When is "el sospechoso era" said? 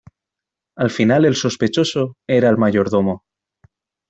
1.25-2.49